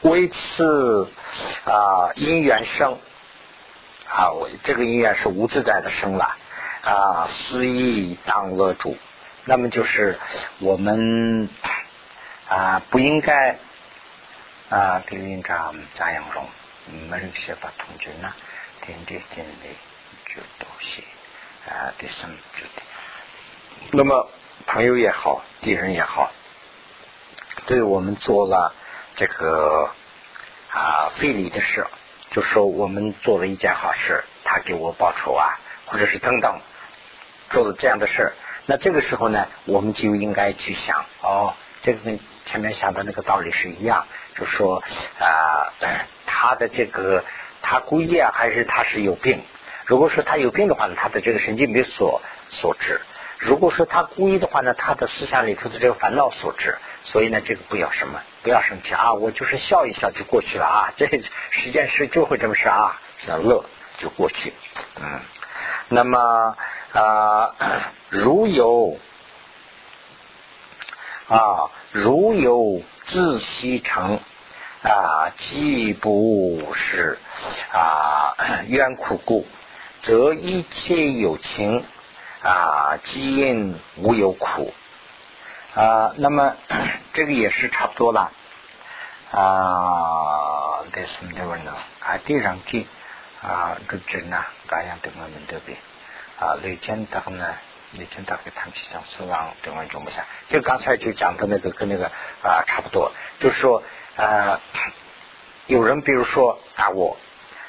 [0.01, 1.11] 为此
[1.65, 2.97] 啊因缘生。
[4.07, 6.35] 啊，我这个因缘是无自在的生了
[6.83, 8.97] 啊，肆意当恶主，
[9.45, 10.19] 那么就是
[10.59, 11.47] 我们
[12.49, 13.57] 啊不应该
[14.69, 16.45] 啊给人家咋样容，
[17.07, 18.33] 门些把同军呢？
[21.67, 22.81] 啊，第三就的。
[23.91, 24.29] 那么
[24.65, 26.31] 朋友也好，敌人也好，
[27.67, 28.73] 对我们做了
[29.15, 29.91] 这个
[30.71, 31.85] 啊非礼的事，
[32.31, 36.59] 就说我们做了一件好事，他给我报仇啊，或者是等等，
[37.51, 38.33] 做了这样的事，
[38.65, 44.83] 那这个时候呢，我们就应该去想，哦，这个跟前面想的那个道理是一样，就说
[45.19, 45.71] 啊，
[46.25, 47.23] 他的这个。
[47.61, 49.41] 他故意啊，还是他是有病？
[49.85, 53.01] 如果说他有病的话呢，他的这个神经没所所致；
[53.37, 56.77] 如果说他故意的话呢，他的思想里头的这个烦恼所致。
[57.03, 59.13] 所以呢，这个不要什么，不要生气啊！
[59.13, 60.93] 我就是笑一笑就过去了啊！
[60.95, 61.07] 这
[61.49, 63.65] 十件事就会这么事啊，想乐
[63.97, 64.53] 就过去。
[65.01, 65.19] 嗯，
[65.89, 66.55] 那么
[66.93, 67.55] 啊，
[68.09, 68.99] 如有
[71.27, 74.19] 啊，如有自息成
[74.83, 77.19] 啊，既不是
[77.71, 78.35] 啊
[78.67, 79.45] 冤苦故，
[80.01, 81.85] 则一切有情
[82.41, 84.73] 啊，基因无有苦
[85.75, 86.13] 啊。
[86.17, 86.55] 那么
[87.13, 88.31] 这个也是差不多了
[89.31, 90.83] 啊。
[90.91, 91.71] 这什么的问呢？
[91.99, 92.87] 啊，地上给
[93.41, 95.77] 啊，这真呐，这样的我们这边
[96.39, 97.53] 啊，雷见到呢。
[97.93, 102.05] 以前大概谈起像死亡等万种不下，就刚才就讲的那个跟那个
[102.41, 103.83] 啊差不多，就是说
[104.15, 104.59] 呃
[105.67, 107.17] 有人比如说打我，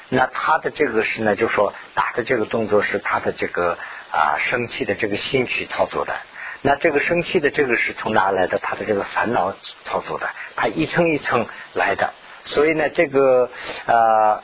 [0.09, 3.77] 那他的这个是呢，就说打的这个动作是他的这个
[4.11, 6.15] 啊生气的这个心去操作的，
[6.61, 8.59] 那这个生气的这个是从哪来的？
[8.59, 13.49] 他的这个烦恼操作的，他一层一层来的，所以呢这个
[13.85, 14.43] 呃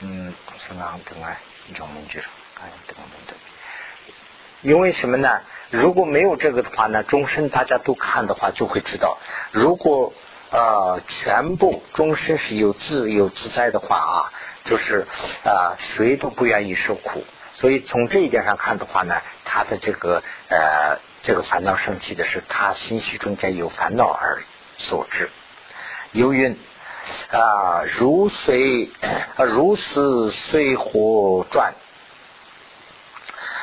[0.00, 0.34] 嗯
[0.68, 1.36] 等万
[1.74, 2.22] 种名句。
[2.60, 3.34] 等等等，
[4.60, 5.40] 因为什么呢？
[5.70, 9.18] 如果没有这个的话呢，终身大家都看的话，就会知道，
[9.52, 10.12] 如果
[10.50, 14.32] 呃全部终身是有自由自在的话啊，
[14.64, 15.06] 就是
[15.44, 17.24] 啊谁都不愿意受苦。
[17.54, 24.42] 所以从这一点上看的话呢，他的这个呃这个烦恼生气的是他心绪中间有烦恼而
[24.76, 25.30] 所致。
[26.12, 26.56] 由于
[27.30, 28.90] 啊如水
[29.36, 31.74] 如死随火转。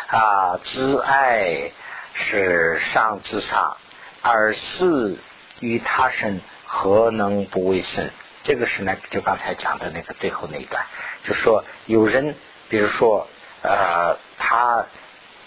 [0.10, 1.74] 啊，自爱
[2.20, 3.78] 是上自杀，
[4.24, 5.20] 而死
[5.60, 8.10] 于他身，何能不为生？
[8.42, 10.84] 这个是呢，就刚才讲的那个最后那一段，
[11.24, 12.36] 就说有人，
[12.70, 13.28] 比如说
[13.62, 14.86] 呃，他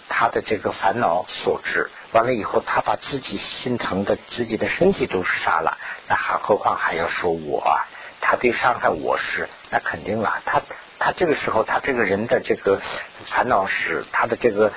[0.09, 5.77] 他的这个烦恼所致，完了以后，他把自己心疼的自己的身体都杀了，
[6.09, 7.89] 那还何况还要说我，啊
[8.21, 10.63] 他对伤害我是，那肯定了，他。
[11.03, 12.79] 他这个时候，他这个人的这个
[13.25, 14.71] 烦恼是他的这个，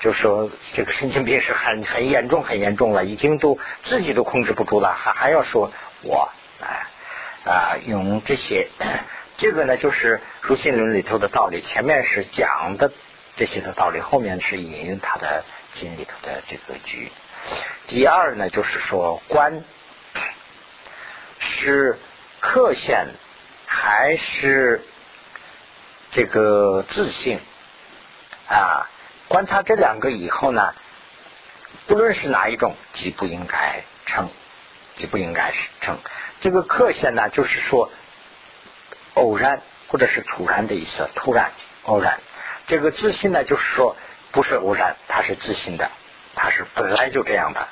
[0.00, 5.70] 就说这个神经病是很很严重、很严重了，已经都自己都控制不住了，还还要说
[6.02, 6.66] 我啊
[7.44, 8.68] 啊，用这些
[9.36, 11.60] 这个呢，就是如心论里头的道理。
[11.60, 12.90] 前面是讲的
[13.36, 17.12] 这些的道理，后面是引用他的经里头的这个句。
[17.86, 19.62] 第二呢，就是说观
[21.38, 21.98] 是
[22.40, 23.06] 克线
[23.66, 24.82] 还是？
[26.12, 27.38] 这个自信
[28.48, 28.90] 啊，
[29.30, 30.74] 观察这两个以后呢，
[31.86, 34.28] 不论是哪一种，即不应该称，
[34.96, 35.98] 即不应该是称。
[36.40, 37.92] 这个克现呢，就是说
[39.14, 41.52] 偶然或者是突然的意思，突然
[41.84, 42.18] 偶然。
[42.66, 43.94] 这个自信呢，就是说
[44.32, 45.88] 不是偶然，它是自信的，
[46.34, 47.68] 它是本来就这样的。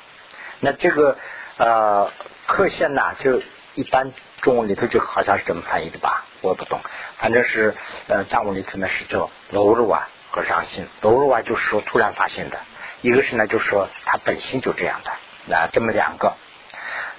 [0.60, 1.18] 那这个
[1.56, 2.12] 呃
[2.46, 3.42] 克现呢，就
[3.74, 4.12] 一般。
[4.40, 6.80] 中文里头就好像是这么翻译的吧，我不懂。
[7.16, 7.74] 反正是
[8.06, 12.58] 呃藏文里头呢是叫楼入啊和伤心，偶尔啊就是说突然发现的，
[13.00, 15.10] 一个是呢就是说他本性就这样的，
[15.46, 16.34] 那这么两个。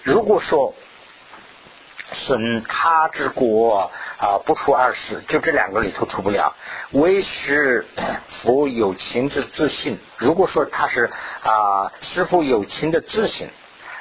[0.03, 0.73] 如果说
[2.11, 6.55] 损他之国啊不出二世，就这两个里头出不了。
[6.91, 7.85] 为师
[8.27, 11.09] 傅有情之自信，如果说他是
[11.43, 13.49] 啊师傅有情的自信。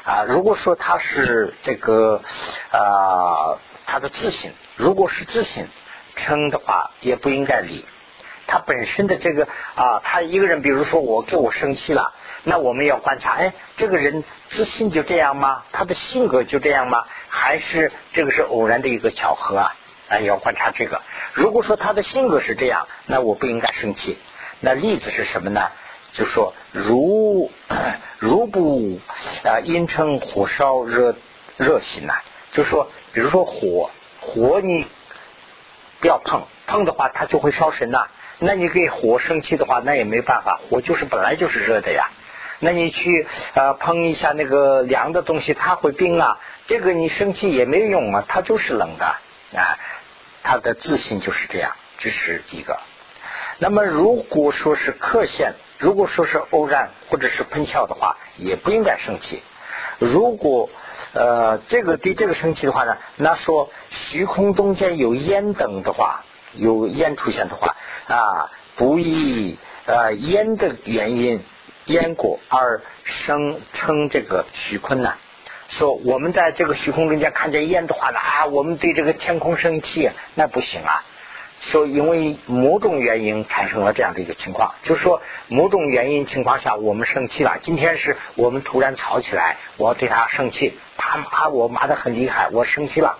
[0.04, 2.22] 啊，如果说他是这个
[2.70, 5.68] 啊，他的自信，如果是自信
[6.16, 7.84] 称的话，也不应该理
[8.48, 15.62] 他本身的这个啊，他一个人，比如说我给我生气了，那我们要观察，哎，这个人自信就这样吗？
[15.70, 17.04] 他的性格就这样吗？
[17.28, 19.76] 还是这个是偶然的一个巧合啊？
[20.08, 21.02] 啊，要观察这个。
[21.34, 24.18] 如果说他的性格是这样，那我不应该生气。
[24.60, 25.68] 那例子是什么呢？
[26.12, 27.52] 就说如
[28.18, 28.98] 如不
[29.44, 31.14] 啊，因称火烧热
[31.58, 32.14] 热心呐，
[32.52, 34.86] 就说比如说火火你
[36.00, 38.08] 不要碰碰的话，它就会烧身呐。
[38.38, 42.10] 那你给火生气的话，那也没办法，火就是本来就是热的呀。
[42.60, 46.38] 那你去呃碰一下那个凉的东西，它会冰啊。
[46.66, 49.06] 这个你生气也没用啊，它就是冷的
[49.56, 49.78] 啊。
[50.42, 52.80] 他的自信就是这样，这是一个。
[53.58, 55.54] 那么如果说是克线。
[55.80, 59.44] 如果说是偶然或者是喷笑的话，也不应该生气。
[60.00, 60.70] 如果
[61.12, 66.24] 呃这个对这个生气的话呢，那说虚空中间有烟等的话，
[66.54, 67.76] 有烟出现的话
[68.06, 71.42] 啊，不以呃烟的原因
[71.86, 75.14] 烟果而生称这个虚空呢。
[75.68, 81.04] 说我们在这个虚空中间看见烟的话呢啊，我们对这个天空生气，那不行啊。
[81.60, 87.58] 说因为某种原因产生了这样的一个情况，就是说某种原因情况下我们生气了。
[87.60, 93.18] 今天是我们突然吵起来，我要对他生气，他骂我骂的很厉害，我生气了。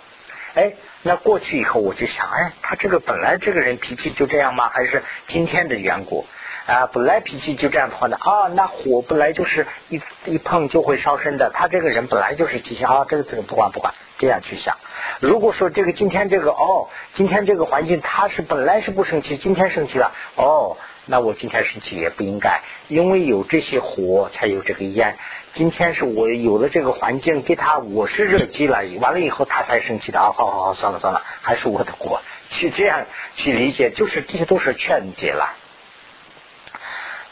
[0.55, 0.73] 哎，
[1.03, 4.69] 那过去以后我就想，哎，他这个本来这个人脾气就这样吗？
[4.69, 6.27] 还是今天的缘故
[6.67, 14.77] 啊，本来脾气就这样的话呢，啊，那火本来就是一一碰就会烧身的，他这个人本来就是脾气啊，这个这个不管不管，这样去想。
[15.21, 20.77] 如果说这个今天这个哦，今天这个环境他是本来是不生气，今天生气了，哦。
[21.11, 25.17] 那我今天生气也不应该，因为有这些火才有这个烟。
[25.59, 30.31] 今天是我有了这个环境给他，我是热机了，完了以后他才生气的啊！
[30.31, 32.23] 好好好，算了算了，还是我的锅。
[32.49, 35.57] 去这样去理解，就是这些都是劝解了。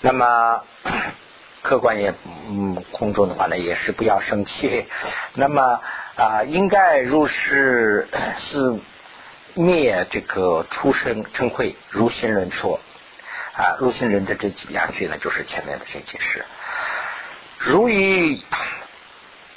[0.00, 0.64] 那么
[1.62, 2.14] 客观也
[2.48, 4.88] 嗯，空中的话呢，也是不要生气。
[5.34, 5.80] 那么
[6.16, 8.08] 啊，应该如是
[8.40, 8.80] 是
[9.54, 12.80] 灭这个出生称会，如心论说。
[13.52, 16.44] 啊，如心人的这几两句呢，就是前面的这几事。
[17.58, 18.40] 如于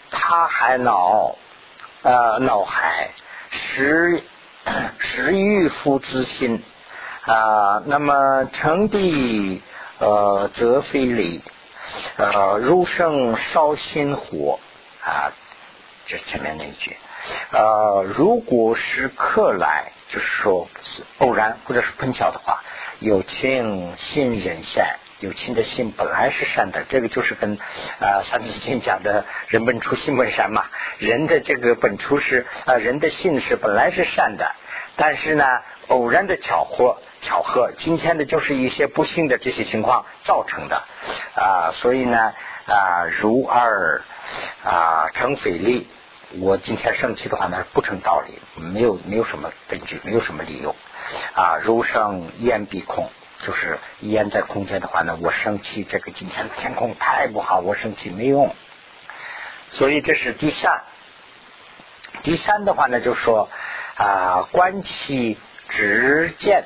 [0.10, 1.36] 他还恼，
[2.02, 3.10] 呃，恼海
[3.52, 4.24] 时
[4.98, 6.64] 时欲夫之心
[7.26, 9.62] 啊，那么成地
[10.00, 11.44] 呃则非礼，
[12.18, 14.60] 呃，入圣烧心火
[15.04, 15.32] 啊，
[16.06, 16.98] 这是前面那一句。
[17.52, 20.68] 呃，如果是客来，就是说
[21.20, 22.64] 偶然或者是碰巧的话。
[23.00, 27.58] 有情心人善，有情的心本来是善的，这个就是跟
[28.00, 30.66] 啊三字经讲的“人本初，性本善”嘛。
[30.98, 34.56] 人的这个本初是啊，人的性是本来是善的，
[34.96, 35.46] 但是呢，
[35.88, 40.84] 偶然的巧合，巧合，今天的就是一些不幸的这些情况造成的
[41.36, 42.34] 啊，所以呢
[42.66, 44.02] 啊，如二
[44.64, 45.88] 啊成匪利，
[46.40, 50.76] 我今天生气的话呢，不成道理，没有没有什么根据，没有什么理由。
[51.34, 53.10] 啊，如生烟必空，
[53.42, 58.54] 就是烟在空间的话呢，我生气，这个今天的天空太不好，我生气没用。
[59.72, 60.84] 所以这是第三。
[62.24, 63.50] 第三的话呢，就说
[63.96, 65.38] 啊，观其
[65.70, 66.66] 直见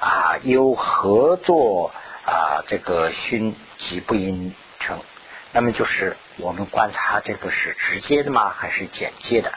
[0.00, 1.92] 啊，有合作
[2.24, 5.00] 啊，这个熏即不应成。
[5.52, 9.52] 那么就是我们观察这个是直接的吗，还是间接的？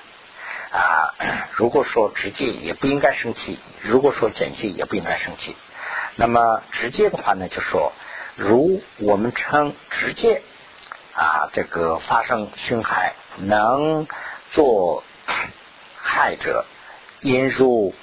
[0.72, 1.15] 啊，
[1.55, 5.55] 如果说直接也不应该生气；如果说间接也不应该生气。
[6.20, 7.93] 那么直接的话呢，就说
[8.36, 10.41] 如我们称直接
[11.13, 14.05] 啊，这个发生侵害能
[14.51, 15.05] 做
[15.95, 16.65] 害者，
[17.22, 17.95] 因入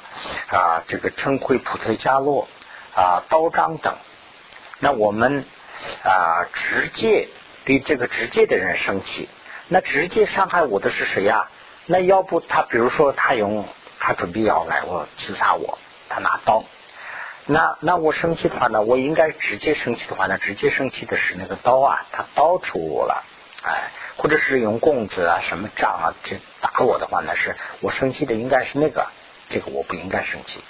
[0.48, 2.48] 啊这个称会普特加洛
[2.94, 3.94] 啊刀章等。
[4.78, 5.44] 那我们
[6.02, 7.28] 啊直接
[7.66, 9.28] 对这个直接的人生气，
[9.68, 11.50] 那直接伤害我的是谁呀？
[11.84, 13.68] 那要不他，比如说他用
[14.00, 16.64] 他准备要来我刺杀我，他拿刀，
[17.46, 23.24] 那那我生气的话呢，我应该直接生气的话呢，直接生气的是那个刀啊，他刀出我了，
[23.62, 29.06] 哎，或者是用棍子啊什么杖啊这打我的话呢，是我生气的应该是那个，
[29.48, 30.60] 这个我不应该生气。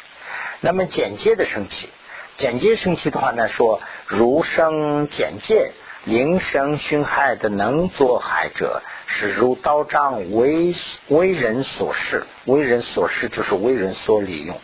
[0.60, 1.88] 那么简介的生气，
[2.36, 5.72] 简介生气的话呢，说如生简介。
[6.04, 10.72] 灵生熏害的能作害者，是如刀杖为
[11.08, 14.60] 为人所示，为人所示就是为人所利用。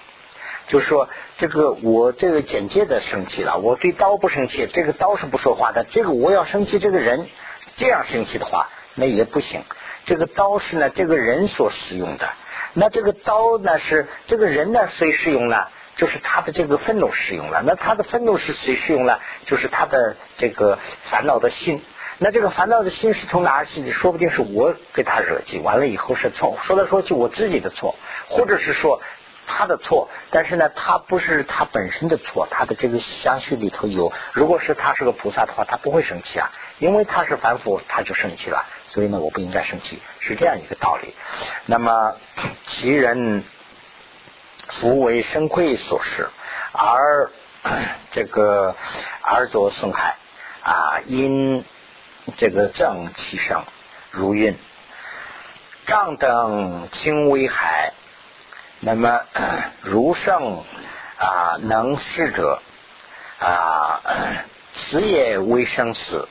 [0.73, 5.85] 就是说，这个我这个简介的生气了，我对刀不生气，这个刀是不说话的。
[5.85, 7.27] 这个我要生气，这个人
[7.77, 9.64] 这样生气的话，那也不行。
[10.07, 12.27] 这个刀是呢，这个人所使用的，
[12.73, 15.66] 那这个刀呢是这个人呢谁使用呢？
[15.95, 19.20] 就是他的这个愤怒使用了，那他的愤怒是谁使用了？
[19.45, 21.83] 就是他的这个烦恼的心。
[22.16, 23.93] 那这个烦恼的心是从哪儿起的？
[23.93, 26.57] 说不定是我给他惹急，完了以后是错。
[26.62, 27.95] 说来说去，我自己的错，
[28.31, 29.03] 或者是说
[29.47, 30.09] 他的错。
[30.30, 34.12] 但是呢，他不是他本身的错，他的这个相续里头有。
[34.32, 38.64] 如果是他是个菩萨的话，他不会生气啊，因为他是凡夫，他就生气了。
[38.86, 41.14] 所以呢，我不应该生气，是这样一个道理。
[41.66, 42.16] 那么
[42.66, 43.45] 其人。
[44.68, 46.30] 福为生愧所失，
[46.72, 47.30] 而
[48.11, 48.74] 这个
[49.20, 50.16] 而作损害
[50.62, 51.64] 啊，因
[52.38, 53.64] 这个正其生
[54.11, 54.57] 如运，
[55.84, 57.93] 障等轻危害，
[58.85, 59.20] 那么
[59.80, 60.64] 如圣
[61.16, 62.61] 啊能事者
[63.39, 64.01] 啊，
[64.74, 66.28] 此也为生死，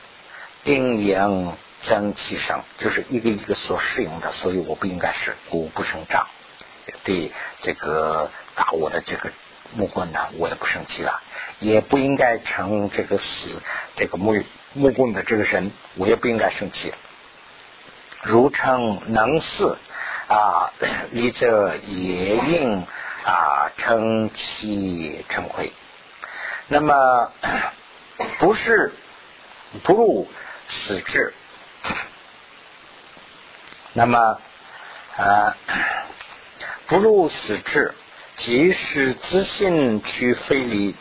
[0.62, 6.26] 定应增其生，就是一个一个所适用的，所以我不应该是故不生障。
[7.04, 7.32] 对
[7.62, 9.32] 这个打我的这个
[9.72, 11.22] 木棍呢，我也不生气了，
[11.58, 13.62] 也不应该成这个死
[13.96, 14.44] 这个木
[14.74, 16.92] 木棍的这个人，我也不应该生气。
[18.20, 19.78] 如称能事
[20.32, 20.72] 啊，
[21.12, 22.86] 离则也应
[23.24, 25.72] 啊称其称愧。
[26.68, 27.30] 那么
[28.38, 28.94] 不是
[29.82, 30.28] 不入
[30.68, 31.34] 死志，
[33.92, 34.38] 那么
[35.16, 35.56] 啊。
[36.88, 37.94] 不入死志，
[38.36, 40.94] 即使自信去非礼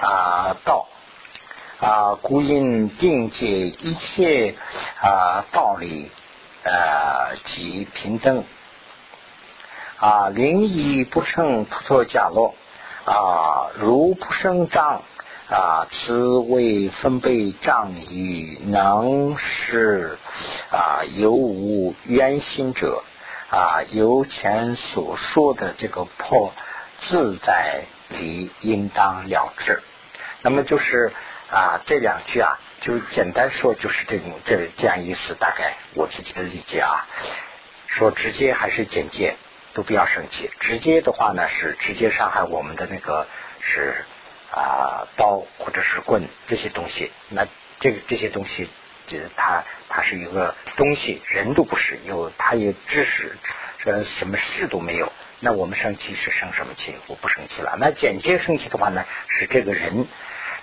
[0.00, 0.86] 啊道
[1.80, 4.54] 啊，故应定解一切
[5.00, 6.12] 啊道理
[6.62, 8.44] 呃及平等
[10.04, 12.54] 啊，灵异不成不脱假落
[13.06, 15.02] 啊，如不生障
[15.48, 20.18] 啊，此为分贝障与能是
[20.70, 23.02] 啊有无冤心者
[23.48, 26.52] 啊，由前所说的这个破
[27.00, 29.82] 自在理应当了之。
[30.42, 31.14] 那么就是
[31.50, 37.06] 啊，这两句啊，就简单说就是这种这这样意思，大概我自己的理解啊。
[37.86, 39.36] 说直接还是简介
[39.74, 40.50] 都不要生气。
[40.60, 43.26] 直接的话呢，是直接伤害我们的那个
[43.60, 44.04] 是
[44.50, 47.12] 啊刀或者是棍这些东西。
[47.28, 47.46] 那
[47.80, 48.70] 这个这些东西，
[49.06, 53.36] 就是它它是一个东西，人都不是有，他也知识
[54.04, 55.12] 什么事都没有。
[55.40, 56.96] 那我们生气是生什么气？
[57.06, 57.76] 我不生气了。
[57.78, 60.06] 那间接生气的话呢，是这个人。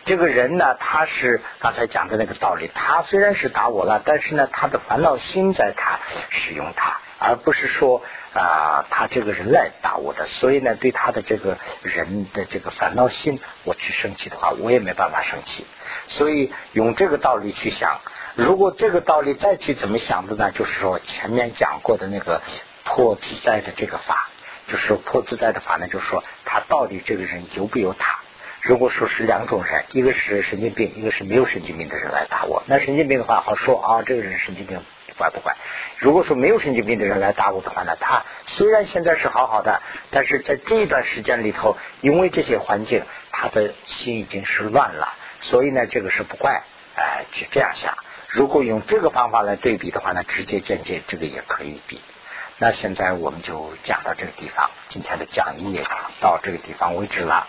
[0.03, 2.71] 这个人呢，他是刚才讲的那个道理。
[2.73, 5.99] 他虽然是打我了，但是呢，他的烦恼心在他
[6.31, 8.01] 使用他，而不是说
[8.33, 10.25] 啊，他这个人来打我的。
[10.25, 15.65] 所以呢，对他的这个人的这个烦恼心，我去生气的话，我也没办法生气。
[16.07, 18.01] 所以用这个道理去想，
[18.35, 20.51] 如果这个道理再去怎么想的呢？
[20.51, 22.41] 就是说前面讲过的那个
[22.83, 24.29] 破自在的这个法，
[24.67, 28.19] 就是破自在的法呢，就是说他到底这个人有不有他？
[28.61, 34.79] 如果说是两种人，一个是神经病，一个是没有神经病的人来打我，那神经病的话好说啊，这个人神经病
[35.17, 35.55] 管不管？
[35.97, 39.81] 如果说没有神经病的人来打我的话呢，他虽然现在是好好的，
[40.11, 46.63] 但是在这一段时间里头，因为这些环境，他的心已经是乱了，所以呢，这个是不怪，
[46.95, 47.97] 哎，就这样想。
[48.27, 52.01] 如果用这个方法来对比的话呢，直接间接这个也可以比。
[52.57, 55.83] 那现在我们就讲到这个地方，今天的讲义也
[56.19, 57.47] 到这个地方为止了。